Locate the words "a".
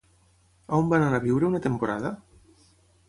1.21-1.25